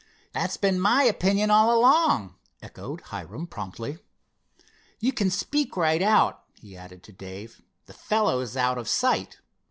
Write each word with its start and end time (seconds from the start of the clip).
"That's 0.33 0.57
been 0.57 0.79
my 0.79 1.03
opinion 1.03 1.51
all 1.51 1.77
along," 1.77 2.33
echoed 2.59 3.01
Hiram 3.01 3.45
promptly. 3.45 3.99
"You 4.99 5.13
can 5.13 5.29
speak 5.29 5.77
right 5.77 6.01
out," 6.01 6.43
he 6.55 6.75
added 6.75 7.03
to 7.03 7.13
Dave. 7.13 7.61
"The 7.85 7.93
fellow's 7.93 8.57
out 8.57 8.79
of 8.79 8.89
sight. 8.89 9.41